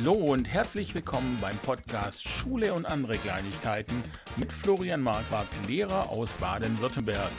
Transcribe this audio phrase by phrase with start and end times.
[0.00, 4.00] Hallo und herzlich willkommen beim Podcast Schule und andere Kleinigkeiten
[4.36, 7.32] mit Florian Marquardt, Lehrer aus Baden-Württemberg.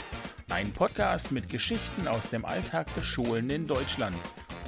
[0.49, 4.17] Ein Podcast mit Geschichten aus dem Alltag der Schulen in Deutschland.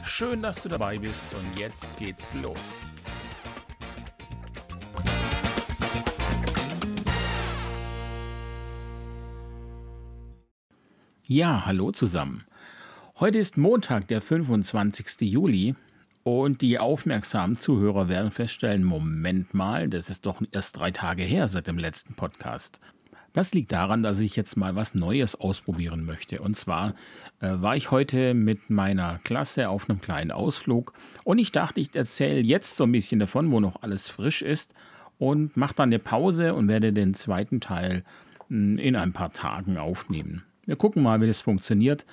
[0.06, 2.86] Schön, dass du dabei bist und jetzt geht's los.
[11.26, 12.46] Ja, hallo zusammen.
[13.20, 15.30] Heute ist Montag, der 25.
[15.30, 15.76] Juli
[16.24, 21.48] und die aufmerksamen Zuhörer werden feststellen, Moment mal, das ist doch erst drei Tage her
[21.48, 22.80] seit dem letzten Podcast.
[23.34, 26.42] Das liegt daran, dass ich jetzt mal was Neues ausprobieren möchte.
[26.42, 26.96] Und zwar
[27.40, 30.94] äh, war ich heute mit meiner Klasse auf einem kleinen Ausflug
[31.24, 34.74] und ich dachte, ich erzähle jetzt so ein bisschen davon, wo noch alles frisch ist
[35.18, 38.04] und mache dann eine Pause und werde den zweiten Teil
[38.50, 40.44] hm, in ein paar Tagen aufnehmen.
[40.66, 42.06] Wir gucken mal, wie das funktioniert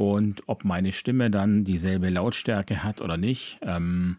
[0.00, 3.58] und ob meine Stimme dann dieselbe Lautstärke hat oder nicht.
[3.60, 4.16] Ähm,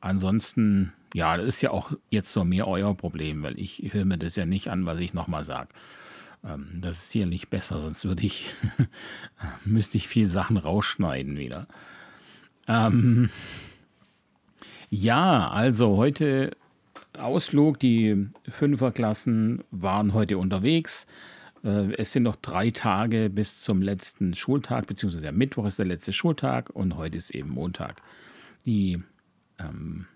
[0.00, 4.18] ansonsten, ja, das ist ja auch jetzt so mehr euer Problem, weil ich höre mir
[4.18, 5.70] das ja nicht an, was ich nochmal sage.
[6.44, 8.50] Ähm, das ist hier nicht besser, sonst würde ich,
[9.64, 11.66] müsste ich viel Sachen rausschneiden wieder.
[12.68, 13.30] Ähm,
[14.90, 16.54] ja, also heute
[17.16, 21.06] Ausflug, die Fünferklassen waren heute unterwegs.
[21.66, 25.86] Äh, es sind noch drei Tage bis zum letzten Schultag, beziehungsweise der Mittwoch ist der
[25.86, 28.00] letzte Schultag und heute ist eben Montag.
[28.64, 29.02] Die
[29.58, 30.06] ähm,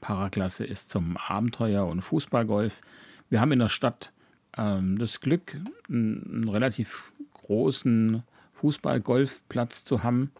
[0.00, 2.80] Paraklasse ist zum Abenteuer- und Fußballgolf.
[3.28, 4.12] Wir haben in der Stadt
[4.56, 5.56] ähm, das Glück,
[5.88, 8.22] einen, einen relativ großen
[8.54, 10.32] Fußballgolfplatz zu haben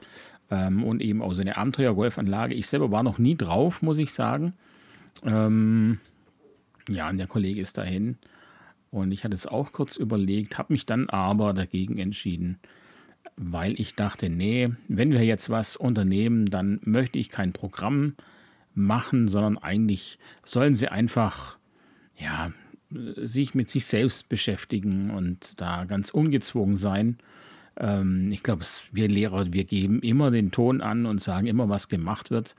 [0.50, 2.54] ähm, und eben auch so eine Abenteuergolfanlage.
[2.54, 4.54] Ich selber war noch nie drauf, muss ich sagen.
[5.22, 5.98] Ähm,
[6.88, 8.18] ja, und der Kollege ist dahin.
[8.90, 12.58] Und ich hatte es auch kurz überlegt, habe mich dann aber dagegen entschieden,
[13.36, 18.14] weil ich dachte, nee, wenn wir jetzt was unternehmen, dann möchte ich kein Programm
[18.74, 21.58] machen, sondern eigentlich sollen sie einfach,
[22.16, 22.52] ja,
[22.90, 27.18] sich mit sich selbst beschäftigen und da ganz ungezwungen sein.
[27.76, 31.88] Ähm, ich glaube, wir Lehrer, wir geben immer den Ton an und sagen immer, was
[31.88, 32.54] gemacht wird.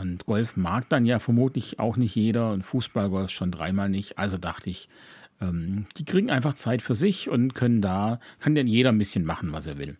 [0.00, 4.18] Und Golf mag dann ja vermutlich auch nicht jeder und Fußballgolf schon dreimal nicht.
[4.18, 4.88] Also dachte ich,
[5.40, 9.24] ähm, die kriegen einfach Zeit für sich und können da, kann denn jeder ein bisschen
[9.24, 9.96] machen, was er will.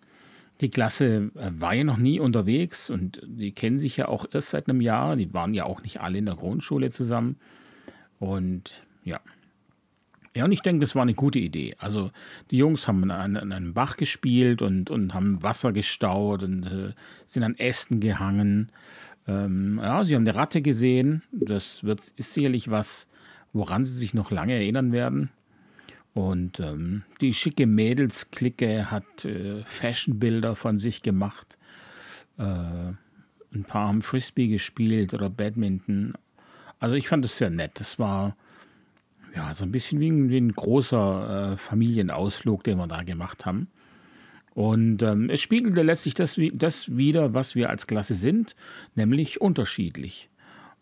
[0.61, 4.51] Die Klasse äh, war ja noch nie unterwegs und die kennen sich ja auch erst
[4.51, 5.17] seit einem Jahr.
[5.17, 7.37] Die waren ja auch nicht alle in der Grundschule zusammen.
[8.19, 9.21] Und ja.
[10.35, 11.75] Ja, und ich denke, das war eine gute Idee.
[11.79, 12.11] Also
[12.51, 16.93] die Jungs haben an, an einem Bach gespielt und, und haben Wasser gestaut und äh,
[17.25, 18.71] sind an Ästen gehangen.
[19.27, 21.23] Ähm, ja, sie haben eine Ratte gesehen.
[21.33, 23.09] Das wird, ist sicherlich was,
[23.53, 25.31] woran sie sich noch lange erinnern werden.
[26.15, 31.59] Und ähm, die schicke Mädelsklicke hat äh, Fashionbilder von sich gemacht.
[32.39, 36.15] Äh, ein paar haben Frisbee gespielt oder Badminton.
[36.79, 37.73] Also ich fand es sehr nett.
[37.81, 38.37] Das war
[39.35, 43.45] ja so ein bisschen wie ein, wie ein großer äh, Familienausflug, den wir da gemacht
[43.45, 43.69] haben.
[44.55, 48.57] Und ähm, es spiegelte letztlich das, das wieder, was wir als Klasse sind,
[48.95, 50.31] nämlich unterschiedlich.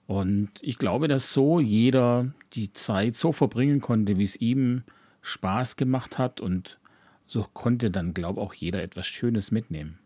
[0.06, 4.82] Und ich glaube, dass so jeder die Zeit so verbringen konnte, wie es ihm
[5.22, 6.40] Spaß gemacht hat.
[6.40, 6.78] Und
[7.26, 9.98] so konnte dann, glaube ich, auch jeder etwas Schönes mitnehmen.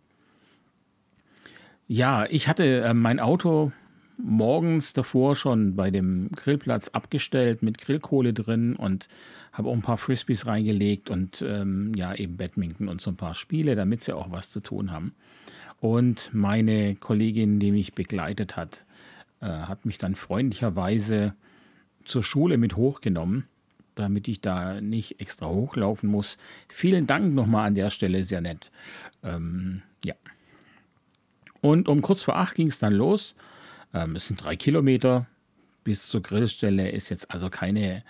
[1.88, 3.72] Ja, ich hatte äh, mein Auto
[4.18, 9.08] morgens davor schon bei dem Grillplatz abgestellt mit Grillkohle drin und
[9.52, 13.34] habe auch ein paar Frisbees reingelegt und ähm, ja, eben Badminton und so ein paar
[13.34, 15.14] Spiele, damit sie auch was zu tun haben.
[15.80, 18.84] Und meine Kollegin, die mich begleitet hat,
[19.40, 21.34] äh, hat mich dann freundlicherweise
[22.04, 23.44] zur Schule mit hochgenommen,
[23.94, 26.38] damit ich da nicht extra hochlaufen muss.
[26.68, 28.70] Vielen Dank nochmal an der Stelle, sehr nett.
[29.22, 30.14] Ähm, ja.
[31.60, 33.34] Und um kurz vor acht ging es dann los.
[33.94, 35.26] Ähm, es sind drei Kilometer
[35.84, 38.04] bis zur Grillstelle, ist jetzt also keine,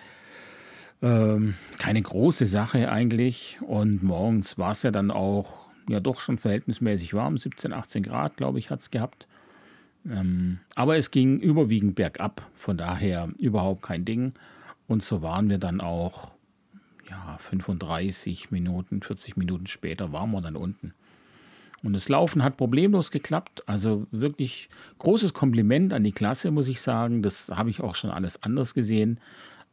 [1.01, 3.59] ähm, keine große Sache eigentlich.
[3.63, 8.37] Und morgens war es ja dann auch ja doch schon verhältnismäßig warm, 17, 18 Grad,
[8.37, 9.28] glaube ich, hat es gehabt.
[10.11, 14.33] Ähm, aber es ging überwiegend bergab, von daher überhaupt kein Ding.
[14.87, 16.33] Und so waren wir dann auch,
[17.11, 20.95] ja, 35 Minuten, 40 Minuten später waren wir dann unten.
[21.83, 23.63] Und das Laufen hat problemlos geklappt.
[23.67, 24.69] Also wirklich
[24.99, 27.23] großes Kompliment an die Klasse, muss ich sagen.
[27.23, 29.21] Das habe ich auch schon alles anders gesehen.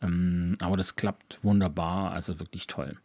[0.02, 2.98] Ähm, aber das klappt wunderbar, also wirklich toll.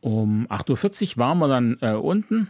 [0.00, 2.48] Um 8.40 Uhr waren wir dann äh, unten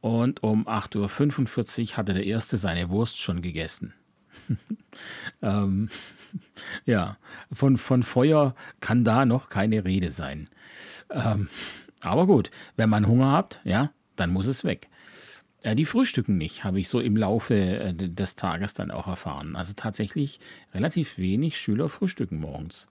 [0.00, 3.94] und um 8.45 Uhr hatte der Erste seine Wurst schon gegessen.
[5.42, 5.88] ähm,
[6.84, 7.16] ja,
[7.52, 10.48] von, von Feuer kann da noch keine Rede sein.
[11.10, 11.48] Ähm,
[12.00, 14.88] aber gut, wenn man Hunger hat, ja, dann muss es weg.
[15.62, 19.56] Äh, die frühstücken nicht, habe ich so im Laufe äh, des Tages dann auch erfahren.
[19.56, 20.40] Also tatsächlich
[20.72, 22.86] relativ wenig Schüler frühstücken morgens.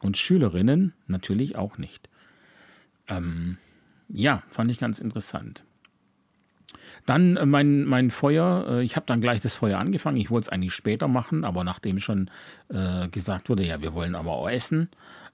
[0.00, 2.08] Und Schülerinnen natürlich auch nicht.
[3.08, 3.58] Ähm,
[4.08, 5.64] ja, fand ich ganz interessant.
[7.06, 10.16] Dann äh, mein, mein Feuer, äh, ich habe dann gleich das Feuer angefangen.
[10.16, 12.30] Ich wollte es eigentlich später machen, aber nachdem schon
[12.68, 14.88] äh, gesagt wurde, ja, wir wollen aber auch essen,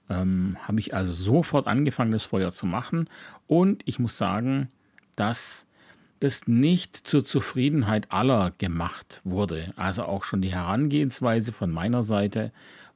[0.09, 3.09] ähm, habe ich also sofort angefangen, das Feuer zu machen.
[3.47, 4.69] Und ich muss sagen,
[5.15, 5.67] dass
[6.19, 9.73] das nicht zur Zufriedenheit aller gemacht wurde.
[9.75, 12.51] Also auch schon die Herangehensweise von meiner Seite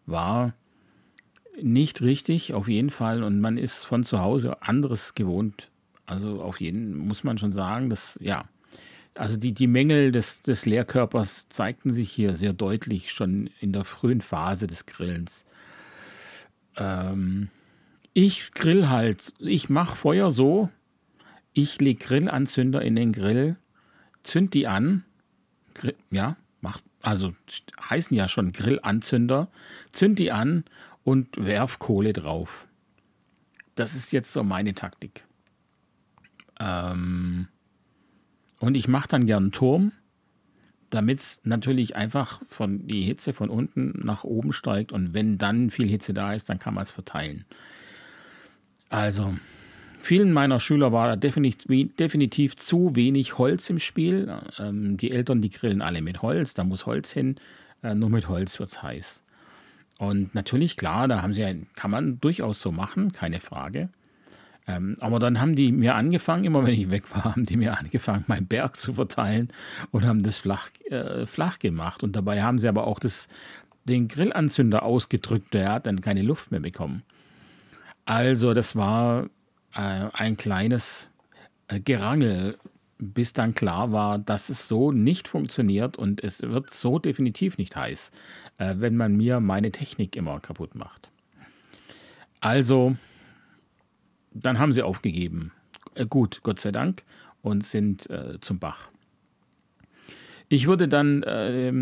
[0.06, 0.54] war
[1.62, 3.24] nicht richtig, auf jeden Fall.
[3.24, 5.70] Und man ist von zu Hause anderes gewohnt.
[6.08, 8.46] Also auf jeden muss man schon sagen, dass, ja,
[9.14, 13.84] also die, die Mängel des, des Lehrkörpers zeigten sich hier sehr deutlich schon in der
[13.84, 15.46] frühen Phase des Grillens.
[16.78, 17.50] Ähm,
[18.14, 20.70] ich grill halt, ich mache Feuer so,
[21.54, 23.58] ich lege Grillanzünder in den Grill,
[24.24, 25.04] zünd die an,
[25.74, 27.36] Grill, ja, mach, also
[27.90, 29.50] heißen ja schon Grillanzünder,
[29.92, 30.64] zünd die an
[31.04, 32.68] und werf Kohle drauf.
[33.76, 35.27] Das ist jetzt so meine Taktik.
[36.60, 37.48] Ähm,
[38.60, 39.92] und ich mache dann gern einen Turm,
[40.90, 45.70] damit es natürlich einfach von die Hitze von unten nach oben steigt und wenn dann
[45.70, 47.46] viel Hitze da ist, dann kann man es verteilen.
[48.90, 49.36] Also,
[50.00, 54.34] vielen meiner Schüler war definitiv, definitiv zu wenig Holz im Spiel.
[54.58, 57.36] Ähm, die Eltern, die grillen alle mit Holz, da muss Holz hin,
[57.84, 59.24] äh, nur mit Holz wird es heiß.
[60.00, 63.90] Und natürlich, klar, da haben sie, kann man durchaus so machen, keine Frage.
[64.68, 67.78] Ähm, aber dann haben die mir angefangen, immer wenn ich weg war, haben die mir
[67.78, 69.50] angefangen, meinen Berg zu verteilen
[69.92, 72.04] und haben das flach, äh, flach gemacht.
[72.04, 73.30] Und dabei haben sie aber auch das,
[73.86, 77.04] den Grillanzünder ausgedrückt, der hat dann keine Luft mehr bekommen.
[78.06, 79.30] Also das war
[79.74, 81.10] äh, ein kleines
[81.68, 82.58] äh, Gerangel,
[83.00, 87.76] bis dann klar war, dass es so nicht funktioniert und es wird so definitiv nicht
[87.76, 88.12] heiß,
[88.58, 91.10] äh, wenn man mir meine Technik immer kaputt macht.
[92.40, 92.96] Also
[94.42, 95.52] dann haben sie aufgegeben.
[95.96, 97.04] Äh, gut, Gott sei Dank,
[97.42, 98.90] und sind äh, zum Bach.
[100.50, 101.74] Ich wurde dann äh,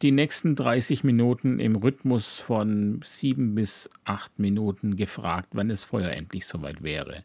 [0.00, 6.10] die nächsten 30 Minuten im Rhythmus von sieben bis acht Minuten gefragt, wann das Feuer
[6.10, 7.24] endlich soweit wäre.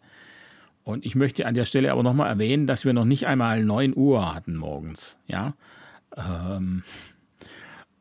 [0.84, 3.96] Und ich möchte an der Stelle aber nochmal erwähnen, dass wir noch nicht einmal 9
[3.96, 5.18] Uhr hatten morgens.
[5.28, 5.54] Ja.
[6.18, 6.84] Ähm,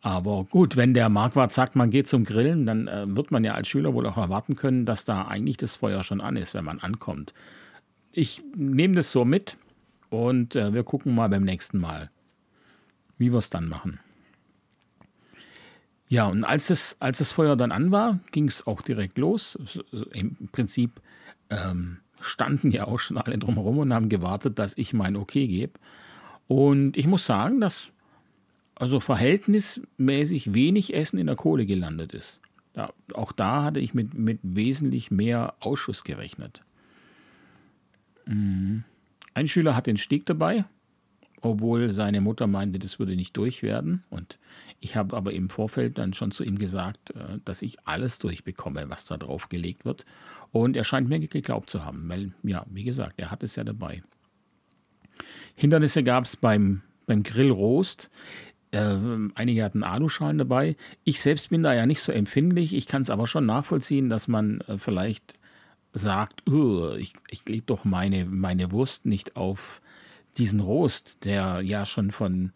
[0.03, 3.55] aber gut, wenn der Marquardt sagt, man geht zum Grillen, dann äh, wird man ja
[3.55, 6.65] als Schüler wohl auch erwarten können, dass da eigentlich das Feuer schon an ist, wenn
[6.65, 7.35] man ankommt.
[8.13, 9.59] Ich nehme das so mit
[10.09, 12.11] und äh, wir gucken mal beim nächsten Mal,
[13.19, 14.01] wie wir es dann machen.
[16.09, 19.57] Ja, und als das, als das Feuer dann an war, ging es auch direkt los.
[20.13, 21.01] Im Prinzip
[21.51, 25.75] ähm, standen ja auch schon alle drumherum und haben gewartet, dass ich mein Okay gebe.
[26.49, 27.93] Und ich muss sagen, dass
[28.81, 32.41] also verhältnismäßig wenig Essen in der Kohle gelandet ist.
[32.75, 36.63] Ja, auch da hatte ich mit, mit wesentlich mehr Ausschuss gerechnet.
[38.27, 38.85] Mhm.
[39.35, 40.65] Ein Schüler hat den Stieg dabei,
[41.41, 44.03] obwohl seine Mutter meinte, das würde nicht durch werden.
[44.09, 44.39] Und
[44.81, 48.89] ich habe aber im Vorfeld dann schon zu ihm gesagt, äh, dass ich alles durchbekomme,
[48.89, 50.07] was da drauf gelegt wird.
[50.53, 53.65] Und er scheint mir geglaubt zu haben, weil, ja, wie gesagt, er hat es ja
[53.65, 54.03] dabei.
[55.55, 58.11] Hindernisse gab es beim, beim Grillrost.
[58.73, 58.97] Äh,
[59.35, 60.77] einige hatten Aluschalen dabei.
[61.05, 62.75] Ich selbst bin da ja nicht so empfindlich.
[62.75, 65.39] Ich kann es aber schon nachvollziehen, dass man äh, vielleicht
[65.93, 66.43] sagt,
[66.99, 69.83] ich, ich lege doch meine, meine Wurst nicht auf
[70.39, 72.53] diesen Rost, der ja schon von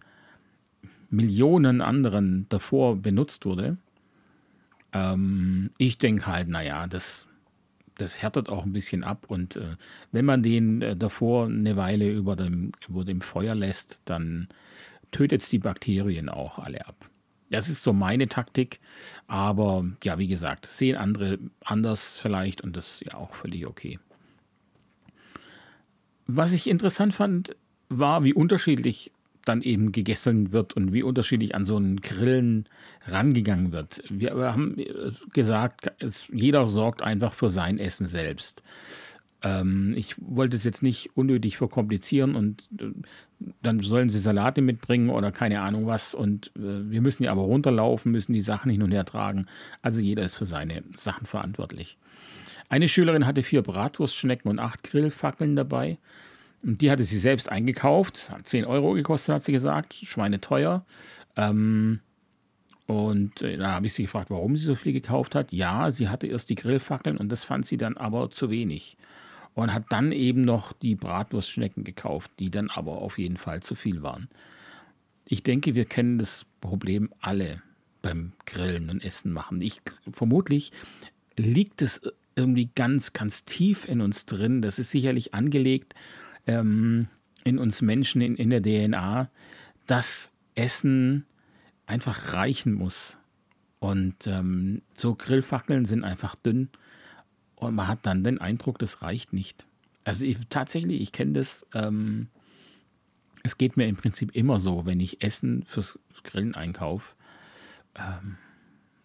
[1.11, 3.77] Millionen anderen davor benutzt wurde.
[4.93, 7.27] Ähm, ich denke halt, naja, das,
[7.97, 9.77] das härtet auch ein bisschen ab und äh,
[10.13, 14.49] wenn man den äh, davor eine Weile über dem, über dem Feuer lässt, dann
[15.15, 17.09] tötet die Bakterien auch alle ab.
[17.51, 18.81] Das ist so meine Taktik,
[19.29, 24.01] aber ja, wie gesagt, sehen andere anders vielleicht und das ist ja auch völlig okay.
[26.27, 27.55] Was ich interessant fand,
[27.89, 29.13] war, wie unterschiedlich
[29.45, 32.65] dann eben gegessen wird und wie unterschiedlich an so einen Grillen
[33.07, 34.03] rangegangen wird.
[34.09, 34.77] Wir haben
[35.33, 35.93] gesagt,
[36.33, 38.63] jeder sorgt einfach für sein Essen selbst.
[39.45, 42.87] Ähm, ich wollte es jetzt nicht unnötig verkomplizieren und äh,
[43.63, 46.15] dann sollen sie Salate mitbringen oder keine Ahnung was.
[46.15, 49.47] Und äh, wir müssen ja aber runterlaufen, müssen die Sachen hin und her tragen.
[49.83, 51.99] Also jeder ist für seine Sachen verantwortlich.
[52.71, 55.99] Eine Schülerin hatte vier Bratwurstschnecken und acht Grillfackeln dabei.
[56.63, 58.31] Die hatte sie selbst eingekauft.
[58.31, 59.93] Hat 10 Euro gekostet, hat sie gesagt.
[59.93, 60.87] Schweine teuer.
[61.37, 62.01] Ähm,
[62.87, 65.53] und äh, da habe ich sie gefragt, warum sie so viel gekauft hat.
[65.53, 68.97] Ja, sie hatte erst die Grillfackeln und das fand sie dann aber zu wenig.
[69.55, 73.75] Und hat dann eben noch die Bratwurstschnecken gekauft, die dann aber auf jeden Fall zu
[73.75, 74.29] viel waren.
[75.27, 77.63] Ich denke, wir kennen das Problem alle
[78.03, 79.61] beim Grillen und Essen machen.
[79.61, 79.81] Ich
[80.13, 80.73] vermutlich
[81.37, 82.03] liegt es
[82.37, 84.61] irgendwie ganz, ganz tief in uns drin.
[84.61, 85.95] Das ist sicherlich angelegt
[86.47, 87.09] ähm,
[87.45, 89.31] in uns Menschen, in, in der DNA,
[89.87, 91.25] dass Essen
[91.87, 93.19] einfach reichen muss.
[93.79, 96.71] Und ähm, so Grillfackeln sind einfach dünn
[97.57, 99.67] und man hat dann den Eindruck, das reicht nicht.
[100.05, 101.67] Also ich, tatsächlich, ich kenne das.
[101.75, 102.29] Ähm,
[103.43, 107.15] es geht mir im Prinzip immer so, wenn ich Essen fürs Grillen einkaufe.
[107.95, 108.37] Ähm,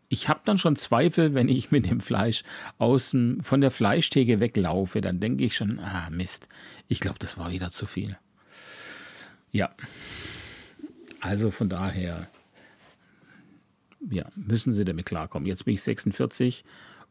[0.08, 2.44] ich habe dann schon Zweifel, wenn ich mit dem Fleisch
[2.80, 5.02] aus von der Fleischtheke weglaufe.
[5.02, 6.50] Dann denke ich schon, ah Mist,
[6.88, 8.18] ich glaube, das war wieder zu viel.
[9.52, 9.72] Ja,
[11.22, 12.28] also von daher,
[14.10, 15.48] ja, müssen Sie damit klarkommen.
[15.48, 16.64] Jetzt bin ich 46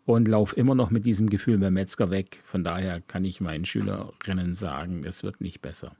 [0.09, 2.41] und laufe immer noch mit diesem Gefühl beim Metzger weg.
[2.43, 5.97] Von daher kann ich meinen Schülerinnen sagen, es wird nicht besser.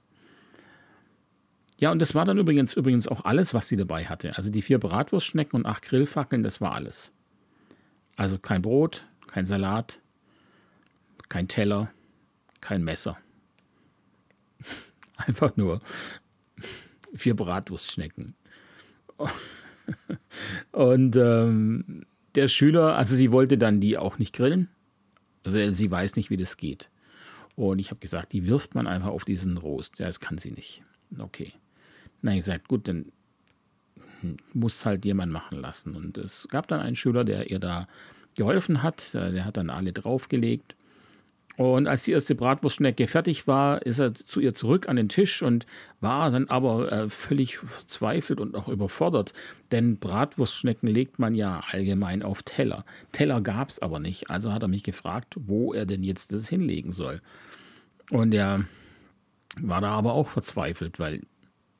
[1.77, 4.35] Ja, und das war dann übrigens, übrigens auch alles, was sie dabei hatte.
[4.35, 7.11] Also die vier Bratwurstschnecken und acht Grillfackeln, das war alles.
[8.15, 10.01] Also kein Brot, kein Salat,
[11.29, 11.91] kein Teller,
[12.61, 13.15] kein Messer.
[15.17, 15.81] Einfach nur
[17.13, 18.33] vier Bratwurstschnecken.
[20.71, 22.05] Und ähm,
[22.35, 24.69] der Schüler, also sie wollte dann die auch nicht grillen,
[25.43, 26.89] weil sie weiß nicht, wie das geht.
[27.55, 29.99] Und ich habe gesagt, die wirft man einfach auf diesen Rost.
[29.99, 30.83] Ja, das kann sie nicht.
[31.17, 31.53] Okay.
[32.21, 33.11] Na, ich sagte, gut, dann
[34.53, 35.95] muss halt jemand machen lassen.
[35.95, 37.87] Und es gab dann einen Schüler, der ihr da
[38.35, 39.13] geholfen hat.
[39.13, 40.75] Der hat dann alle draufgelegt.
[41.59, 45.41] Und als die erste Bratwurstschnecke fertig war, ist er zu ihr zurück an den Tisch
[45.41, 45.65] und
[45.99, 49.33] war dann aber äh, völlig verzweifelt und auch überfordert.
[49.73, 52.85] Denn Bratwurstschnecken legt man ja allgemein auf Teller.
[53.11, 54.29] Teller gab es aber nicht.
[54.29, 57.19] Also hat er mich gefragt, wo er denn jetzt das hinlegen soll.
[58.09, 58.63] Und er
[59.59, 61.23] war da aber auch verzweifelt, weil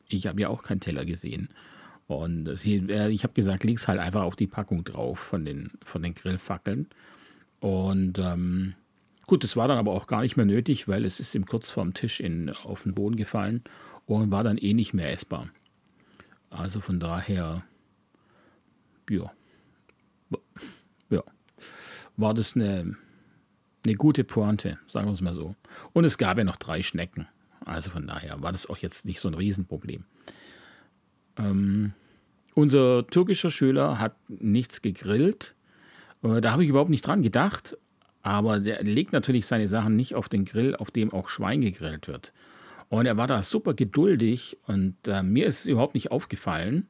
[0.09, 1.47] ich habe ja auch keinen Teller gesehen.
[2.05, 5.71] Und sie, ich habe gesagt, leg es halt einfach auf die Packung drauf von den,
[5.85, 6.89] von den Grillfackeln.
[7.61, 8.75] Und ähm,
[9.29, 11.69] gut, das war dann aber auch gar nicht mehr nötig, weil es ist ihm kurz
[11.69, 13.63] vorm Tisch in, auf den Boden gefallen
[14.07, 15.49] und war dann eh nicht mehr essbar.
[16.49, 17.63] Also von daher,
[19.07, 19.31] ja,
[21.11, 21.23] ja,
[22.17, 22.97] war das eine,
[23.85, 25.55] eine gute Pointe, sagen wir es mal so.
[25.93, 27.27] Und es gab ja noch drei Schnecken.
[27.63, 30.05] Also von daher war das auch jetzt nicht so ein Riesenproblem.
[31.37, 31.93] Ähm,
[32.55, 35.53] unser türkischer Schüler hat nichts gegrillt.
[36.23, 37.77] Äh, da habe ich überhaupt nicht dran gedacht.
[38.21, 42.07] Aber der legt natürlich seine Sachen nicht auf den Grill, auf dem auch Schwein gegrillt
[42.07, 42.33] wird.
[42.89, 46.87] Und er war da super geduldig und äh, mir ist es überhaupt nicht aufgefallen.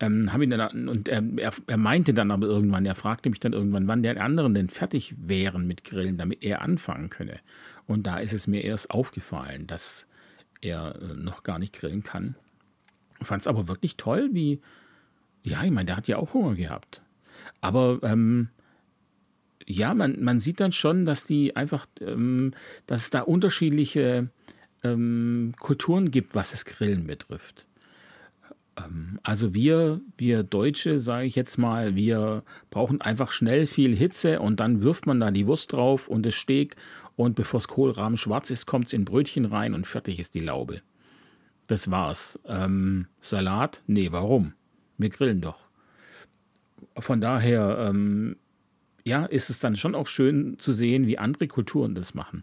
[0.00, 3.52] Ähm, ihn dann, und er, er, er, meinte dann aber irgendwann, er fragte mich dann
[3.52, 7.40] irgendwann, wann der anderen denn fertig wären mit Grillen, damit er anfangen könne.
[7.86, 10.06] Und da ist es mir erst aufgefallen, dass
[10.60, 12.36] er äh, noch gar nicht grillen kann.
[13.22, 14.60] Fand es aber wirklich toll, wie,
[15.42, 17.02] ja, ich meine, der hat ja auch Hunger gehabt.
[17.60, 18.48] Aber ähm,
[19.66, 22.52] ja, man, man sieht dann schon, dass die einfach, ähm,
[22.86, 24.28] dass es da unterschiedliche
[24.82, 27.66] ähm, Kulturen gibt, was das Grillen betrifft.
[28.78, 34.40] Ähm, also wir, wir Deutsche, sage ich jetzt mal, wir brauchen einfach schnell viel Hitze
[34.40, 36.76] und dann wirft man da die Wurst drauf und das Steak
[37.16, 40.40] und bevor das Kohlrahmen schwarz ist, kommt es in Brötchen rein und fertig ist die
[40.40, 40.82] Laube.
[41.66, 42.38] Das war's.
[42.46, 43.82] Ähm, Salat?
[43.86, 44.54] Nee, warum?
[44.98, 45.68] Wir grillen doch.
[46.98, 48.36] Von daher, ähm,
[49.04, 52.42] ja, ist es dann schon auch schön zu sehen, wie andere Kulturen das machen.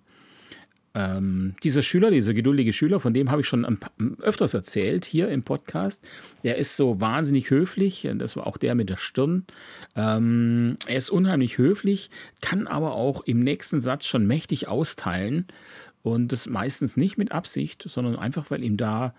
[0.94, 3.80] Ähm, dieser Schüler, dieser geduldige Schüler, von dem habe ich schon
[4.20, 6.06] öfters erzählt hier im Podcast.
[6.44, 8.08] Der ist so wahnsinnig höflich.
[8.16, 9.46] Das war auch der mit der Stirn.
[9.96, 12.10] Ähm, er ist unheimlich höflich,
[12.42, 15.48] kann aber auch im nächsten Satz schon mächtig austeilen.
[16.04, 19.14] Und das meistens nicht mit Absicht, sondern einfach, weil ihm da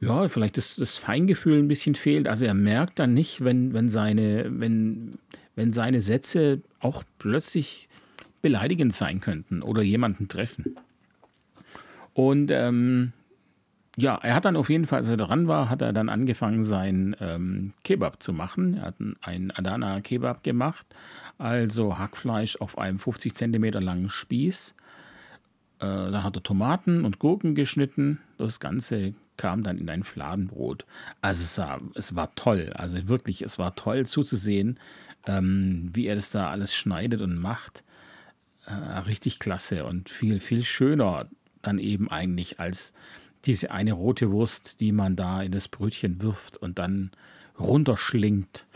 [0.00, 2.26] ja, vielleicht das, das Feingefühl ein bisschen fehlt.
[2.26, 5.18] Also er merkt dann nicht, wenn, wenn, seine, wenn,
[5.56, 7.88] wenn seine Sätze auch plötzlich
[8.42, 10.76] beleidigend sein könnten oder jemanden treffen.
[12.14, 13.12] Und ähm,
[13.96, 16.64] ja, er hat dann auf jeden Fall, als er dran war, hat er dann angefangen,
[16.64, 18.74] sein ähm, Kebab zu machen.
[18.74, 20.86] Er hat einen Adana Kebab gemacht,
[21.38, 24.74] also Hackfleisch auf einem 50 Zentimeter langen Spieß.
[25.80, 28.20] Äh, da hat er Tomaten und Gurken geschnitten.
[28.38, 30.84] Das Ganze kam dann in ein Fladenbrot.
[31.22, 34.78] Also es war, es war toll, also wirklich, es war toll zuzusehen,
[35.26, 37.84] ähm, wie er das da alles schneidet und macht
[38.66, 41.28] äh, richtig klasse und viel, viel schöner
[41.62, 42.92] dann eben eigentlich als
[43.44, 47.10] diese eine rote Wurst, die man da in das Brötchen wirft und dann
[47.58, 48.66] runterschlingt.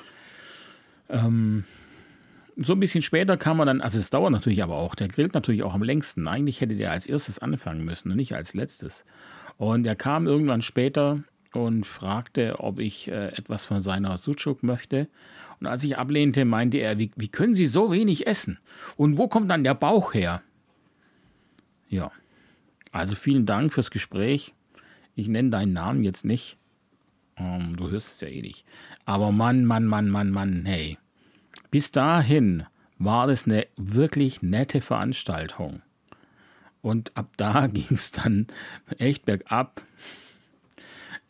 [1.08, 1.64] Ähm,
[2.56, 5.34] so ein bisschen später kam er dann, also es dauert natürlich aber auch, der grillt
[5.34, 6.28] natürlich auch am längsten.
[6.28, 9.04] Eigentlich hätte der als erstes anfangen müssen und nicht als letztes.
[9.56, 11.24] Und er kam irgendwann später
[11.56, 15.08] und fragte, ob ich äh, etwas von seiner Sucuk möchte.
[15.60, 18.58] Und als ich ablehnte, meinte er, wie, wie können Sie so wenig essen?
[18.96, 20.42] Und wo kommt dann der Bauch her?
[21.88, 22.10] Ja,
[22.92, 24.54] also vielen Dank fürs Gespräch.
[25.14, 26.58] Ich nenne deinen Namen jetzt nicht.
[27.36, 28.64] Ähm, du hörst es ja eh nicht.
[29.04, 30.98] Aber Mann, Mann, Mann, Mann, Mann, hey.
[31.70, 32.66] Bis dahin
[32.98, 35.82] war das eine wirklich nette Veranstaltung.
[36.82, 38.46] Und ab da ging es dann
[38.98, 39.82] echt bergab.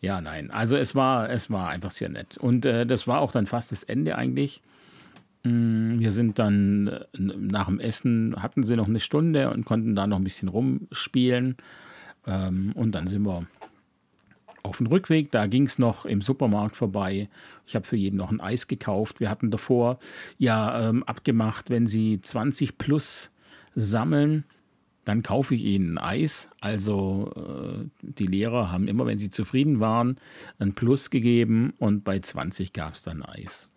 [0.04, 0.50] Ja, nein.
[0.50, 2.36] Also es war, es war einfach sehr nett.
[2.36, 4.60] Und äh, das war auch dann fast das Ende eigentlich.
[5.44, 9.94] Mm, wir sind dann äh, nach dem Essen, hatten sie noch eine Stunde und konnten
[9.94, 11.56] da noch ein bisschen rumspielen.
[12.26, 13.46] Ähm, und dann sind wir
[14.62, 17.30] auf dem Rückweg, da ging es noch im Supermarkt vorbei.
[17.66, 19.20] Ich habe für jeden noch ein Eis gekauft.
[19.20, 19.98] Wir hatten davor
[20.36, 23.30] ja ähm, abgemacht, wenn sie 20 plus
[23.74, 24.44] sammeln,
[25.04, 26.50] dann kaufe ich ihnen Eis.
[26.60, 30.16] Also äh, die Lehrer haben immer, wenn sie zufrieden waren,
[30.58, 33.68] ein Plus gegeben und bei 20 gab es dann Eis.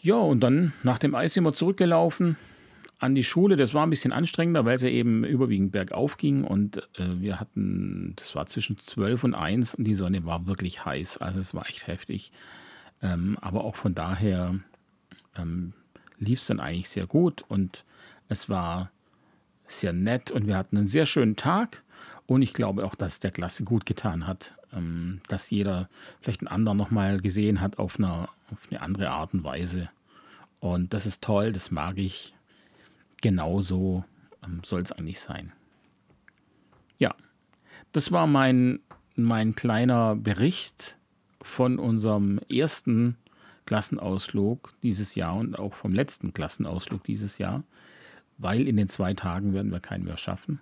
[0.00, 2.36] Ja, und dann nach dem Eis sind wir zurückgelaufen
[2.98, 3.56] an die Schule.
[3.56, 7.40] Das war ein bisschen anstrengender, weil es ja eben überwiegend bergauf ging und äh, wir
[7.40, 11.18] hatten, das war zwischen 12 und 1 und die Sonne war wirklich heiß.
[11.18, 12.32] Also es war echt heftig.
[13.02, 14.54] Ähm, aber auch von daher
[15.36, 15.72] ähm,
[16.18, 17.84] lief es dann eigentlich sehr gut und
[18.28, 18.90] es war
[19.68, 21.82] sehr nett und wir hatten einen sehr schönen Tag.
[22.26, 25.88] Und ich glaube auch, dass es der Klasse gut getan hat, ähm, dass jeder
[26.20, 29.88] vielleicht einen anderen nochmal gesehen hat auf, einer, auf eine andere Art und Weise.
[30.58, 32.34] Und das ist toll, das mag ich.
[33.22, 34.04] Genauso
[34.44, 35.52] ähm, soll es eigentlich sein.
[36.98, 37.14] Ja,
[37.92, 38.80] das war mein,
[39.14, 40.98] mein kleiner Bericht
[41.40, 43.16] von unserem ersten
[43.66, 47.62] Klassenausflug dieses Jahr und auch vom letzten Klassenausflug dieses Jahr
[48.38, 50.60] weil in den zwei Tagen werden wir keinen mehr schaffen.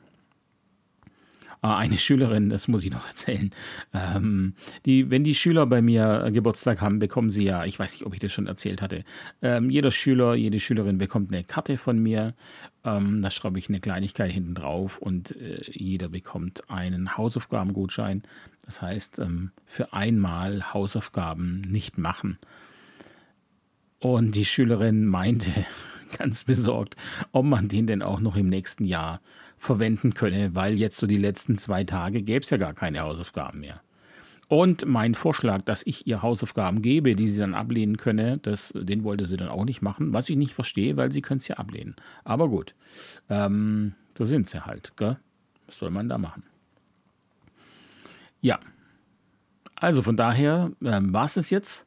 [1.65, 3.51] Ah, eine Schülerin, das muss ich noch erzählen.
[3.95, 4.53] Ähm,
[4.85, 8.13] die, wenn die Schüler bei mir Geburtstag haben, bekommen sie ja, ich weiß nicht, ob
[8.13, 9.03] ich das schon erzählt hatte,
[9.41, 12.35] ähm, jeder Schüler, jede Schülerin bekommt eine Karte von mir.
[12.85, 18.25] Ähm, da schreibe ich eine Kleinigkeit hinten drauf und äh, jeder bekommt einen Hausaufgabengutschein.
[18.67, 22.37] Das heißt, ähm, für einmal Hausaufgaben nicht machen.
[24.01, 25.65] Und die Schülerin meinte,
[26.19, 26.97] ganz besorgt,
[27.33, 29.21] ob man den denn auch noch im nächsten Jahr
[29.59, 33.61] verwenden könne, weil jetzt so die letzten zwei Tage gäbe es ja gar keine Hausaufgaben
[33.61, 33.81] mehr.
[34.49, 39.03] Und mein Vorschlag, dass ich ihr Hausaufgaben gebe, die sie dann ablehnen könne, das, den
[39.03, 41.57] wollte sie dann auch nicht machen, was ich nicht verstehe, weil sie können es ja
[41.57, 41.97] ablehnen.
[42.25, 42.75] Aber gut,
[43.31, 44.93] ähm, so sind sie halt.
[44.97, 45.17] Gell?
[45.67, 46.43] Was soll man da machen?
[48.43, 48.61] Ja,
[49.77, 51.87] also von daher ähm, war es jetzt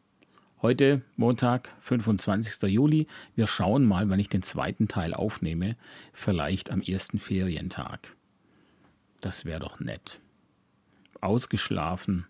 [0.67, 2.63] Heute Montag, 25.
[2.63, 3.07] Juli.
[3.35, 5.77] Wir schauen mal, wann ich den zweiten Teil aufnehme.
[6.11, 8.17] Vielleicht am ersten Ferientag.
[9.21, 10.19] Das wäre doch nett.
[11.21, 12.25] Ausgeschlafen,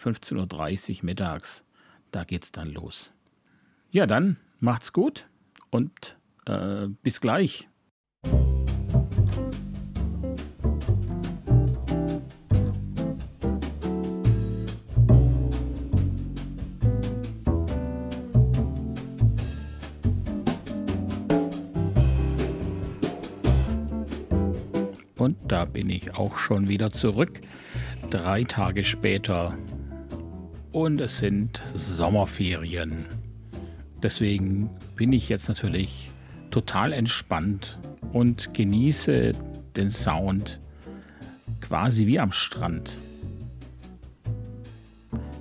[0.00, 1.66] 15.30 Uhr mittags.
[2.12, 3.12] Da geht's dann los.
[3.90, 5.28] Ja, dann macht's gut
[5.68, 7.68] und äh, bis gleich.
[25.56, 27.40] Da bin ich auch schon wieder zurück.
[28.10, 29.56] Drei Tage später.
[30.70, 33.06] Und es sind Sommerferien.
[34.02, 36.10] Deswegen bin ich jetzt natürlich
[36.50, 37.78] total entspannt
[38.12, 39.32] und genieße
[39.76, 40.60] den Sound
[41.62, 42.98] quasi wie am Strand.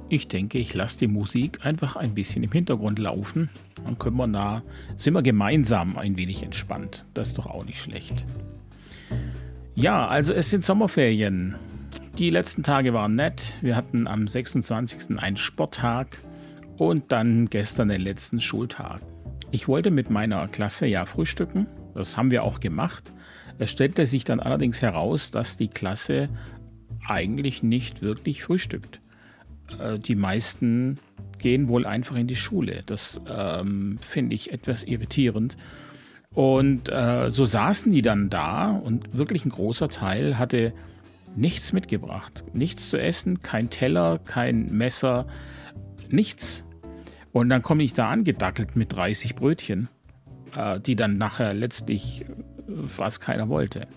[0.07, 3.49] Ich denke, ich lasse die Musik einfach ein bisschen im Hintergrund laufen.
[3.83, 4.63] Dann können wir da,
[4.95, 7.03] sind wir gemeinsam ein wenig entspannt.
[7.13, 8.23] Das ist doch auch nicht schlecht.
[9.75, 11.55] Ja, also es sind Sommerferien.
[12.17, 13.57] Die letzten Tage waren nett.
[13.59, 15.19] Wir hatten am 26.
[15.19, 16.17] einen Sporttag
[16.77, 19.01] und dann gestern den letzten Schultag.
[19.51, 21.67] Ich wollte mit meiner Klasse ja frühstücken.
[21.93, 23.11] Das haben wir auch gemacht.
[23.59, 26.29] Es stellte sich dann allerdings heraus, dass die Klasse
[27.05, 29.01] eigentlich nicht wirklich frühstückt.
[29.77, 30.99] Äh, die meisten
[31.37, 32.83] gehen wohl einfach in die Schule.
[32.85, 35.57] Das ähm, finde ich etwas irritierend.
[36.35, 40.73] Und äh, so saßen die dann da und wirklich ein großer Teil hatte
[41.35, 42.43] nichts mitgebracht.
[42.53, 45.27] Nichts zu essen, kein Teller, kein Messer,
[46.09, 46.65] nichts.
[47.31, 49.87] Und dann komme ich da angedackelt mit 30 Brötchen,
[50.55, 53.87] äh, die dann nachher letztlich äh, fast keiner wollte.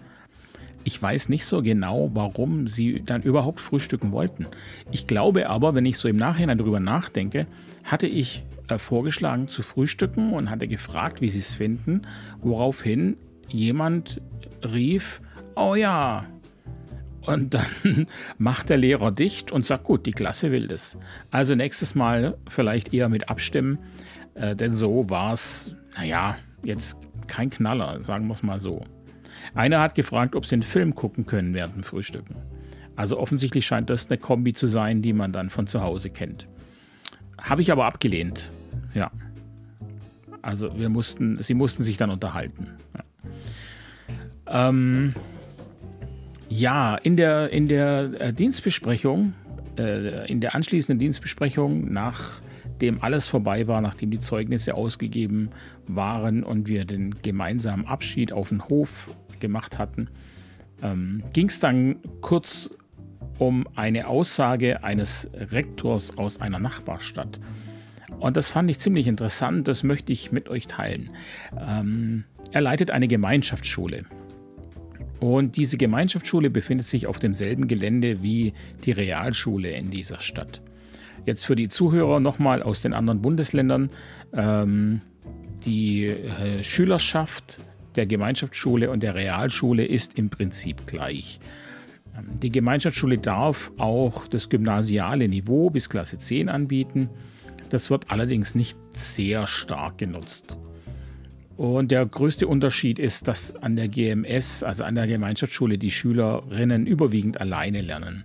[0.85, 4.46] Ich weiß nicht so genau, warum sie dann überhaupt frühstücken wollten.
[4.92, 7.46] Ich glaube aber, wenn ich so im Nachhinein darüber nachdenke,
[7.83, 8.44] hatte ich
[8.76, 12.02] vorgeschlagen zu frühstücken und hatte gefragt, wie sie es finden,
[12.42, 13.16] woraufhin
[13.48, 14.20] jemand
[14.62, 15.22] rief,
[15.54, 16.26] oh ja.
[17.22, 18.07] Und dann
[18.38, 20.98] macht der Lehrer dicht und sagt, gut, die Klasse will das.
[21.31, 23.81] Also nächstes Mal vielleicht eher mit abstimmen,
[24.35, 28.83] äh, denn so war es, naja, jetzt kein Knaller, sagen wir es mal so.
[29.54, 32.37] Einer hat gefragt, ob sie einen Film gucken können während dem Frühstücken.
[32.96, 36.48] Also offensichtlich scheint das eine Kombi zu sein, die man dann von zu Hause kennt.
[37.38, 38.51] Habe ich aber abgelehnt.
[38.94, 39.11] Ja.
[40.42, 42.68] Also wir mussten, sie mussten sich dann unterhalten.
[42.94, 45.14] Ja, ähm,
[46.48, 49.35] ja in der, in der äh, Dienstbesprechung,
[49.79, 55.51] äh, in der anschließenden Dienstbesprechung, nachdem alles vorbei war, nachdem die Zeugnisse ausgegeben
[55.87, 60.09] waren und wir den gemeinsamen Abschied auf den Hof gemacht hatten,
[60.83, 62.70] ähm, ging es dann kurz
[63.38, 67.40] um eine Aussage eines Rektors aus einer Nachbarstadt.
[68.18, 71.11] Und das fand ich ziemlich interessant, das möchte ich mit euch teilen.
[71.57, 74.05] Ähm, er leitet eine Gemeinschaftsschule.
[75.20, 78.53] Und diese Gemeinschaftsschule befindet sich auf demselben Gelände wie
[78.85, 80.61] die Realschule in dieser Stadt.
[81.27, 83.90] Jetzt für die Zuhörer nochmal aus den anderen Bundesländern.
[84.33, 85.01] Ähm,
[85.64, 87.59] die äh, Schülerschaft
[87.96, 91.40] der Gemeinschaftsschule und der Realschule ist im Prinzip gleich.
[92.42, 97.09] Die Gemeinschaftsschule darf auch das gymnasiale Niveau bis Klasse 10 anbieten.
[97.70, 100.59] Das wird allerdings nicht sehr stark genutzt.
[101.57, 106.87] Und der größte Unterschied ist, dass an der GMS, also an der Gemeinschaftsschule, die Schülerinnen
[106.87, 108.24] überwiegend alleine lernen.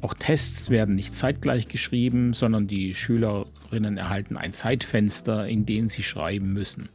[0.00, 6.02] Auch Tests werden nicht zeitgleich geschrieben, sondern die Schülerinnen erhalten ein Zeitfenster, in dem sie
[6.02, 6.88] schreiben müssen.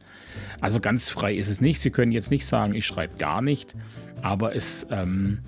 [0.60, 1.80] Also ganz frei ist es nicht.
[1.80, 3.74] Sie können jetzt nicht sagen, ich schreibe gar nicht,
[4.22, 5.38] aber es ähm,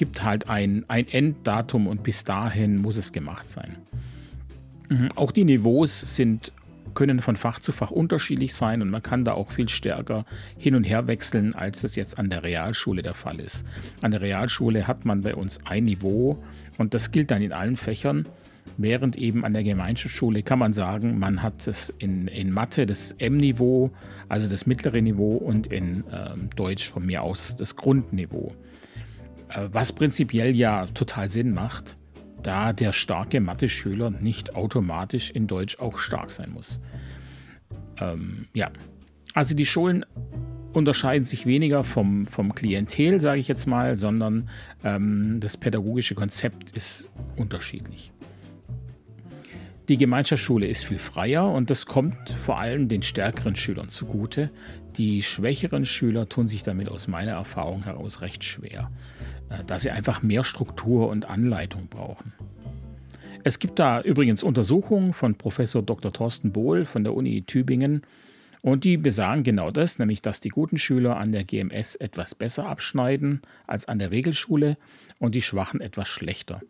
[0.00, 3.76] gibt halt ein, ein Enddatum und bis dahin muss es gemacht sein.
[4.88, 5.10] Mhm.
[5.14, 6.54] Auch die Niveaus sind
[6.94, 10.24] können von Fach zu Fach unterschiedlich sein und man kann da auch viel stärker
[10.56, 13.66] hin und her wechseln, als es jetzt an der Realschule der Fall ist.
[14.00, 16.42] An der Realschule hat man bei uns ein Niveau
[16.78, 18.26] und das gilt dann in allen Fächern,
[18.78, 23.12] während eben an der Gemeinschaftsschule kann man sagen, man hat es in, in Mathe das
[23.18, 23.90] M-Niveau,
[24.30, 28.54] also das mittlere Niveau und in äh, Deutsch von mir aus das Grundniveau.
[29.50, 31.96] Äh, was prinzipiell ja total Sinn macht,
[32.42, 36.80] da der starke Mathe-Schüler nicht automatisch in Deutsch auch stark sein muss.
[37.98, 38.70] Ähm, ja,
[39.34, 40.06] also die Schulen
[40.72, 44.48] unterscheiden sich weniger vom, vom Klientel, sage ich jetzt mal, sondern
[44.84, 48.12] ähm, das pädagogische Konzept ist unterschiedlich.
[49.88, 54.50] Die Gemeinschaftsschule ist viel freier und das kommt vor allem den stärkeren Schülern zugute.
[54.96, 58.92] Die schwächeren Schüler tun sich damit aus meiner Erfahrung heraus recht schwer.
[59.50, 62.32] Äh, da sie einfach mehr Struktur und Anleitung brauchen.
[63.42, 66.12] Es gibt da übrigens Untersuchungen von Professor Dr.
[66.12, 68.02] Thorsten Bohl von der Uni Tübingen
[68.62, 72.66] und die besagen genau das, nämlich dass die guten Schüler an der GMS etwas besser
[72.66, 74.76] abschneiden als an der Regelschule
[75.18, 76.60] und die Schwachen etwas schlechter.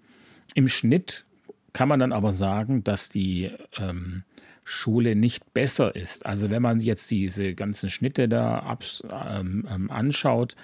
[0.54, 1.24] Im Schnitt
[1.72, 4.22] kann man dann aber sagen, dass die ähm,
[4.62, 6.26] Schule nicht besser ist.
[6.26, 8.78] Also wenn man jetzt diese ganzen Schnitte da
[9.10, 10.54] ähm, ähm, anschaut,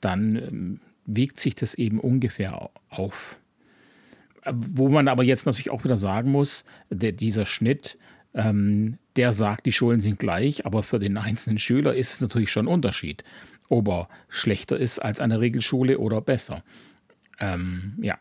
[0.00, 3.40] dann ähm, wiegt sich das eben ungefähr auf.
[4.44, 7.98] Wo man aber jetzt natürlich auch wieder sagen muss, der, dieser Schnitt,
[8.34, 12.50] ähm, der sagt, die Schulen sind gleich, aber für den einzelnen Schüler ist es natürlich
[12.50, 13.24] schon ein Unterschied,
[13.68, 16.64] ob er schlechter ist als eine Regelschule oder besser.
[17.38, 18.18] Ähm, ja.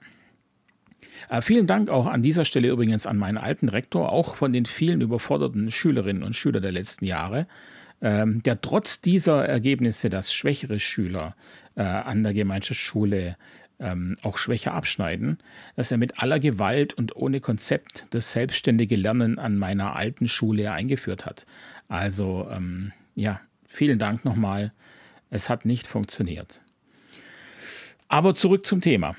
[1.29, 4.65] Äh, vielen Dank auch an dieser Stelle übrigens an meinen alten Rektor, auch von den
[4.65, 7.47] vielen überforderten Schülerinnen und Schülern der letzten Jahre,
[8.01, 11.35] ähm, der trotz dieser Ergebnisse, dass schwächere Schüler
[11.75, 13.37] äh, an der Gemeinschaftsschule
[13.79, 15.39] ähm, auch schwächer abschneiden,
[15.75, 20.71] dass er mit aller Gewalt und ohne Konzept das selbstständige Lernen an meiner alten Schule
[20.71, 21.45] eingeführt hat.
[21.87, 24.71] Also ähm, ja, vielen Dank nochmal.
[25.29, 26.61] Es hat nicht funktioniert.
[28.07, 29.15] Aber zurück zum Thema.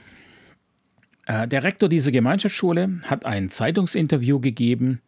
[1.26, 5.00] Äh, der Rektor dieser Gemeinschaftsschule hat ein Zeitungsinterview gegeben,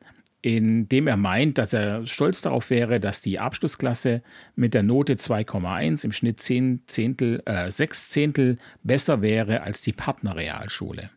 [0.44, 4.22] in dem er meint, dass er stolz darauf wäre, dass die Abschlussklasse
[4.56, 9.94] mit der Note 2,1 im Schnitt 10 Zehntel, äh, 6 Zehntel besser wäre als die
[9.94, 11.08] Partnerrealschule.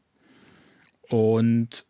[1.10, 1.84] Und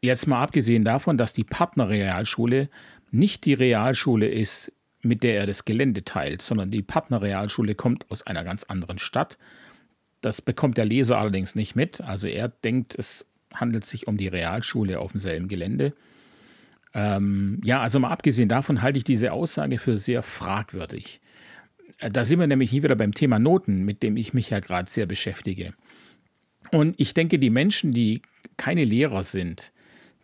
[0.00, 2.68] jetzt mal abgesehen davon, dass die Partnerrealschule
[3.12, 8.26] nicht die Realschule ist, mit der er das Gelände teilt, sondern die Partnerrealschule kommt aus
[8.26, 9.38] einer ganz anderen Stadt.
[10.20, 12.00] Das bekommt der Leser allerdings nicht mit.
[12.00, 15.92] Also er denkt, es handelt sich um die Realschule auf demselben Gelände.
[16.94, 21.20] Ähm, ja, also mal abgesehen davon halte ich diese Aussage für sehr fragwürdig.
[21.98, 24.60] Äh, da sind wir nämlich hier wieder beim Thema Noten, mit dem ich mich ja
[24.60, 25.74] gerade sehr beschäftige.
[26.70, 28.22] Und ich denke, die Menschen, die
[28.56, 29.72] keine Lehrer sind,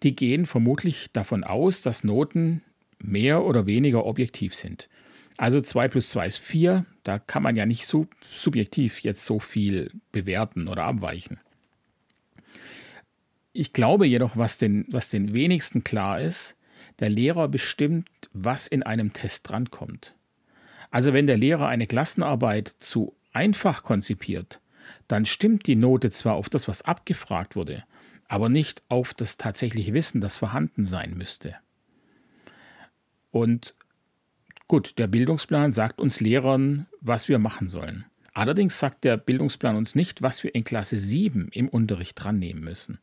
[0.02, 2.62] die gehen vermutlich davon aus, dass Noten
[2.98, 4.88] mehr oder weniger objektiv sind.
[5.36, 9.38] Also 2 plus 2 ist 4, da kann man ja nicht so subjektiv jetzt so
[9.38, 11.38] viel bewerten oder abweichen.
[13.52, 16.56] Ich glaube jedoch, was den, was den wenigsten klar ist,
[17.00, 20.14] der Lehrer bestimmt, was in einem Test drankommt.
[20.90, 24.60] Also wenn der Lehrer eine Klassenarbeit zu einfach konzipiert,
[25.06, 27.84] dann stimmt die Note zwar auf das, was abgefragt wurde,
[28.26, 31.56] aber nicht auf das tatsächliche Wissen, das vorhanden sein müsste.
[33.30, 33.74] Und
[34.66, 38.06] gut, der Bildungsplan sagt uns Lehrern, was wir machen sollen.
[38.32, 42.60] Allerdings sagt der Bildungsplan uns nicht, was wir in Klasse 7 im Unterricht dran nehmen
[42.60, 42.98] müssen.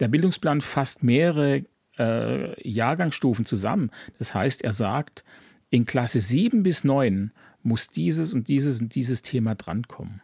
[0.00, 1.64] Der Bildungsplan fasst mehrere
[1.98, 3.90] äh, Jahrgangsstufen zusammen.
[4.18, 5.24] Das heißt, er sagt,
[5.70, 7.32] in Klasse 7 bis 9
[7.62, 10.22] muss dieses und dieses und dieses Thema drankommen.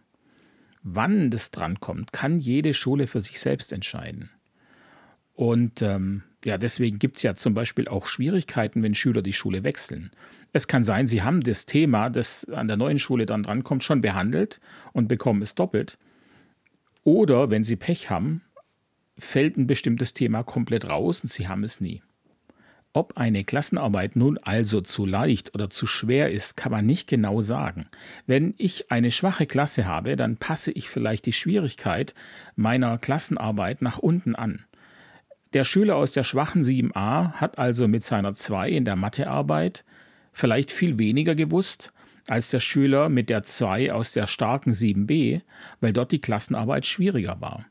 [0.82, 4.30] Wann das drankommt, kann jede Schule für sich selbst entscheiden.
[5.34, 9.64] Und ähm, ja, deswegen gibt es ja zum Beispiel auch Schwierigkeiten, wenn Schüler die Schule
[9.64, 10.10] wechseln.
[10.52, 14.00] Es kann sein, sie haben das Thema, das an der neuen Schule dann drankommt, schon
[14.00, 14.60] behandelt
[14.92, 15.98] und bekommen es doppelt.
[17.04, 18.42] Oder wenn sie Pech haben,
[19.22, 22.02] fällt ein bestimmtes Thema komplett raus und sie haben es nie.
[22.94, 27.40] Ob eine Klassenarbeit nun also zu leicht oder zu schwer ist, kann man nicht genau
[27.40, 27.86] sagen.
[28.26, 32.14] Wenn ich eine schwache Klasse habe, dann passe ich vielleicht die Schwierigkeit
[32.54, 34.66] meiner Klassenarbeit nach unten an.
[35.54, 39.84] Der Schüler aus der schwachen 7a hat also mit seiner 2 in der Mathearbeit
[40.32, 41.92] vielleicht viel weniger gewusst
[42.28, 45.40] als der Schüler mit der 2 aus der starken 7b,
[45.80, 47.66] weil dort die Klassenarbeit schwieriger war.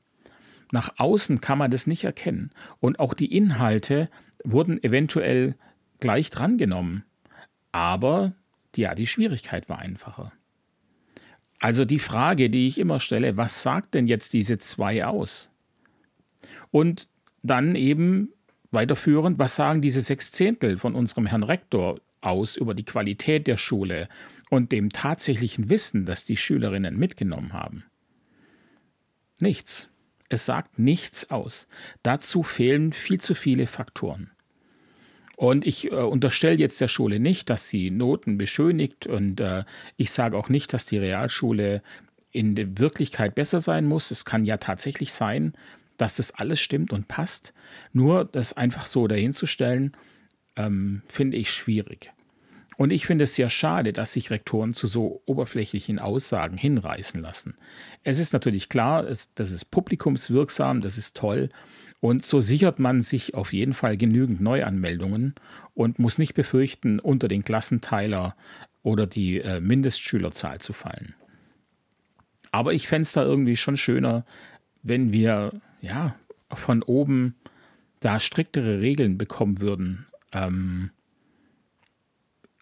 [0.72, 2.52] Nach außen kann man das nicht erkennen.
[2.80, 4.10] Und auch die Inhalte
[4.44, 5.56] wurden eventuell
[6.00, 7.04] gleich drangenommen.
[7.72, 8.34] Aber
[8.76, 10.32] ja, die Schwierigkeit war einfacher.
[11.60, 15.50] Also die Frage, die ich immer stelle, was sagt denn jetzt diese zwei aus?
[16.72, 17.08] Und
[17.44, 18.30] dann eben
[18.72, 23.58] weiterführend, was sagen diese sechs Zehntel von unserem Herrn Rektor aus über die Qualität der
[23.58, 24.08] Schule
[24.50, 27.84] und dem tatsächlichen Wissen, das die Schülerinnen mitgenommen haben?
[29.38, 29.88] Nichts.
[30.32, 31.68] Es sagt nichts aus.
[32.04, 34.32] Dazu fehlen viel zu viele Faktoren.
[35.36, 39.66] Und ich äh, unterstelle jetzt der Schule nicht, dass sie Noten beschönigt und äh,
[39.98, 41.82] ich sage auch nicht, dass die Realschule
[42.32, 44.10] in der Wirklichkeit besser sein muss.
[44.10, 45.52] Es kann ja tatsächlich sein,
[45.98, 47.54] dass das alles stimmt und passt.
[47.92, 49.98] Nur das einfach so dahinzustellen,
[50.56, 52.14] ähm, finde ich schwierig.
[52.82, 57.54] Und ich finde es sehr schade, dass sich Rektoren zu so oberflächlichen Aussagen hinreißen lassen.
[58.04, 61.50] Es ist natürlich klar, es, das ist publikumswirksam, das ist toll.
[62.00, 65.36] Und so sichert man sich auf jeden Fall genügend Neuanmeldungen
[65.76, 68.36] und muss nicht befürchten, unter den Klassenteiler
[68.82, 71.14] oder die äh, Mindestschülerzahl zu fallen.
[72.52, 74.26] Aber ich fände es da irgendwie schon schöner,
[74.82, 76.16] wenn wir ja
[76.52, 77.36] von oben
[78.00, 80.08] da striktere Regeln bekommen würden.
[80.32, 80.90] Ähm,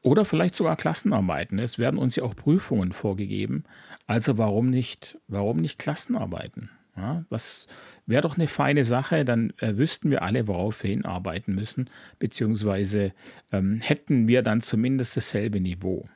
[0.02, 1.60] oder vielleicht sogar Klassenarbeiten.
[1.60, 3.64] Es werden uns ja auch Prüfungen vorgegeben.
[4.08, 6.70] Also warum nicht, warum nicht Klassenarbeiten?
[6.96, 7.68] Ja, was
[8.06, 13.14] wäre doch eine feine Sache, dann äh, wüssten wir alle, worauf wir hinarbeiten müssen, beziehungsweise
[13.54, 16.10] ähm, hätten wir dann zumindest dasselbe Niveau.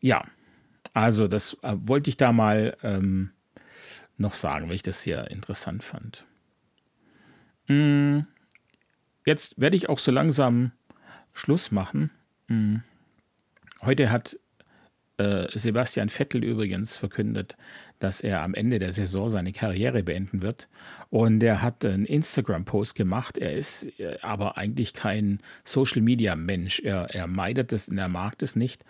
[0.00, 0.24] Ja,
[0.92, 3.30] also das äh, wollte ich da mal ähm,
[4.18, 6.24] noch sagen, weil ich das sehr interessant fand.
[7.66, 8.20] Mm,
[9.24, 10.72] jetzt werde ich auch so langsam
[11.40, 12.10] Schluss machen.
[12.48, 12.82] Mhm.
[13.80, 14.38] Heute hat
[15.16, 17.56] äh, Sebastian Vettel übrigens verkündet,
[17.98, 20.68] dass er am Ende der Saison seine Karriere beenden wird.
[21.08, 23.38] Und er hat einen Instagram-Post gemacht.
[23.38, 26.80] Er ist äh, aber eigentlich kein Social-Media-Mensch.
[26.80, 28.84] Er, er meidet es und er mag es nicht.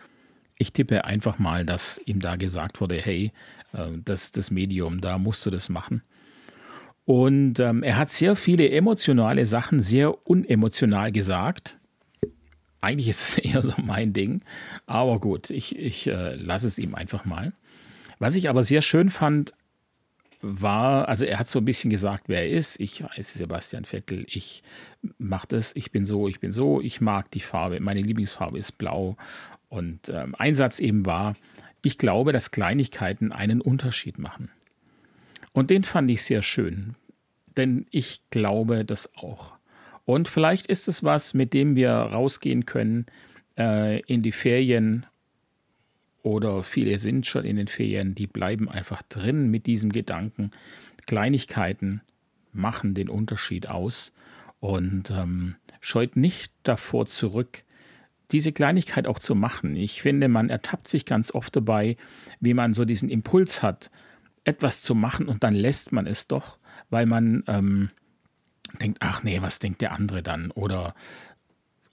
[0.59, 3.33] Ich tippe einfach mal, dass ihm da gesagt wurde, hey,
[3.73, 6.03] äh, das das Medium, da musst du das machen.
[7.05, 11.80] Und ähm, er hat sehr viele emotionale Sachen sehr unemotional gesagt.
[12.81, 14.43] Eigentlich ist es eher so mein Ding.
[14.87, 17.53] Aber gut, ich, ich äh, lasse es ihm einfach mal.
[18.19, 19.53] Was ich aber sehr schön fand,
[20.43, 22.81] war, also er hat so ein bisschen gesagt, wer er ist.
[22.81, 24.63] Ich heiße Sebastian Vettel, ich
[25.19, 28.79] mache das, ich bin so, ich bin so, ich mag die Farbe, meine Lieblingsfarbe ist
[28.79, 29.17] blau.
[29.69, 31.37] Und ähm, ein Satz eben war,
[31.83, 34.51] ich glaube, dass Kleinigkeiten einen Unterschied machen.
[35.53, 36.95] Und den fand ich sehr schön,
[37.57, 39.57] denn ich glaube das auch.
[40.11, 43.07] Und vielleicht ist es was, mit dem wir rausgehen können
[43.57, 45.07] äh, in die Ferien
[46.25, 50.51] oder viele sind schon in den Ferien, die bleiben einfach drin mit diesem Gedanken.
[51.07, 52.01] Kleinigkeiten
[52.53, 54.13] machen den Unterschied aus
[54.59, 57.63] und ähm, scheut nicht davor zurück,
[58.33, 59.77] diese Kleinigkeit auch zu machen.
[59.77, 61.97] Ich finde, man ertappt sich ganz oft dabei,
[62.41, 63.93] wie man so diesen Impuls hat,
[64.43, 67.91] etwas zu machen und dann lässt man es doch, weil man ähm,
[68.81, 70.51] denkt, ach nee, was denkt der andere dann?
[70.51, 70.95] Oder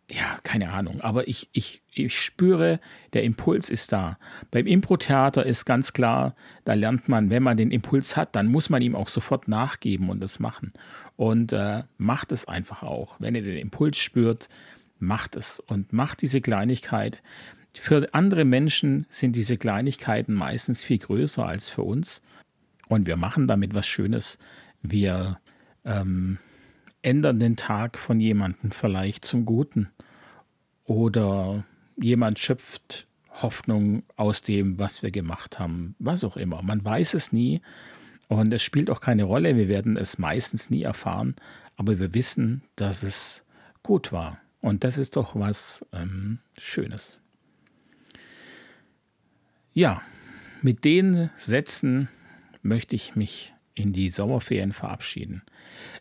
[0.10, 1.02] ja, keine Ahnung.
[1.02, 2.80] Aber ich, ich, ich spüre,
[3.12, 4.18] der Impuls ist da.
[4.52, 8.70] Beim Impro-Theater ist ganz klar, da lernt man, wenn man den Impuls hat, dann muss
[8.70, 10.72] man ihm auch sofort nachgeben und das machen.
[11.18, 13.20] Und äh, macht es einfach auch.
[13.20, 14.48] Wenn ihr den Impuls spürt,
[14.98, 17.22] macht es und macht diese Kleinigkeit.
[17.74, 22.22] Für andere Menschen sind diese Kleinigkeiten meistens viel größer als für uns.
[22.88, 24.40] Und wir machen damit was Schönes.
[24.82, 25.40] Wir
[25.84, 26.38] ähm,
[27.08, 29.90] ändern den Tag von jemandem vielleicht zum Guten.
[30.84, 31.64] Oder
[31.96, 36.62] jemand schöpft Hoffnung aus dem, was wir gemacht haben, was auch immer.
[36.62, 37.62] Man weiß es nie
[38.28, 39.56] und es spielt auch keine Rolle.
[39.56, 41.36] Wir werden es meistens nie erfahren,
[41.78, 43.46] aber wir wissen, dass es
[43.84, 44.40] gut war.
[44.60, 47.20] Und das ist doch was ähm, Schönes.
[49.74, 50.02] Ja,
[50.62, 52.10] mit den Sätzen
[52.64, 55.44] möchte ich mich in die Sommerferien verabschieden.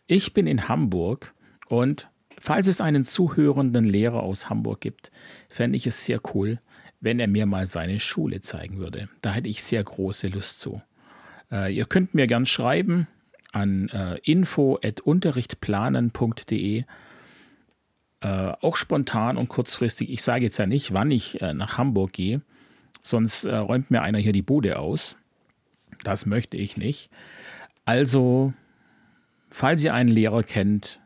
[0.06, 1.34] Ich bin in Hamburg
[1.68, 2.08] und
[2.38, 5.12] falls es einen zuhörenden Lehrer aus Hamburg gibt,
[5.48, 6.60] fände ich es sehr cool,
[7.00, 9.08] wenn er mir mal seine Schule zeigen würde.
[9.20, 10.80] Da hätte ich sehr große Lust zu.
[11.50, 13.08] Äh, ihr könnt mir gern schreiben
[13.52, 16.84] an äh, info.unterrichtplanen.de.
[18.20, 20.08] Äh, auch spontan und kurzfristig.
[20.10, 22.40] Ich sage jetzt ja nicht, wann ich äh, nach Hamburg gehe,
[23.02, 25.16] sonst äh, räumt mir einer hier die Bude aus.
[26.04, 27.10] Das möchte ich nicht.
[27.86, 28.52] Also,
[29.48, 31.00] falls ihr einen Lehrer kennt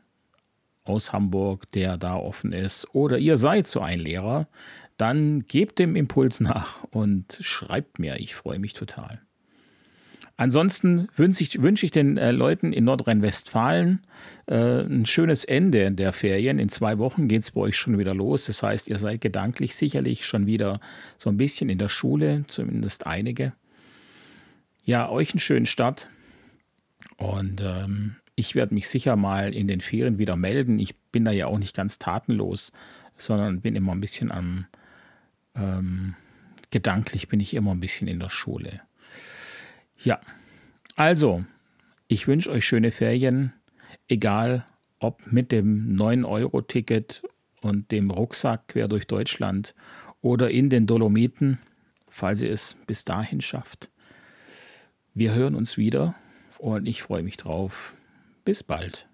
[0.82, 4.48] aus Hamburg, der da offen ist, oder ihr seid so ein Lehrer,
[4.96, 8.18] dann gebt dem Impuls nach und schreibt mir.
[8.18, 9.20] Ich freue mich total.
[10.38, 14.00] Ansonsten wünsche ich, wünsche ich den äh, Leuten in Nordrhein-Westfalen
[14.46, 16.58] äh, ein schönes Ende der Ferien.
[16.58, 18.46] In zwei Wochen geht es bei euch schon wieder los.
[18.46, 20.80] Das heißt, ihr seid gedanklich sicherlich schon wieder
[21.18, 23.52] so ein bisschen in der Schule, zumindest einige.
[24.82, 26.08] Ja, euch einen schönen Start.
[27.20, 30.78] Und ähm, ich werde mich sicher mal in den Ferien wieder melden.
[30.78, 32.72] Ich bin da ja auch nicht ganz tatenlos,
[33.18, 34.66] sondern bin immer ein bisschen am,
[35.54, 36.14] ähm,
[36.70, 38.80] gedanklich bin ich immer ein bisschen in der Schule.
[40.02, 40.18] Ja,
[40.96, 41.44] also,
[42.08, 43.52] ich wünsche euch schöne Ferien,
[44.08, 44.64] egal
[44.98, 47.22] ob mit dem 9-Euro-Ticket
[47.60, 49.74] und dem Rucksack quer durch Deutschland
[50.22, 51.58] oder in den Dolomiten,
[52.08, 53.90] falls ihr es bis dahin schafft.
[55.12, 56.14] Wir hören uns wieder
[56.60, 57.94] und ich freue mich drauf.
[58.44, 59.09] Bis bald.